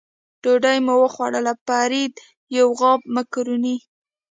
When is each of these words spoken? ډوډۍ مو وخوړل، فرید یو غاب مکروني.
ډوډۍ 0.41 0.77
مو 0.85 0.93
وخوړل، 1.03 1.47
فرید 1.65 2.13
یو 2.57 2.67
غاب 2.79 2.99
مکروني. 3.15 3.75